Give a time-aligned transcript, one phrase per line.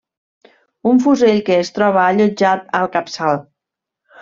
[0.91, 3.41] Un fusell que es troba allotjat al capçal.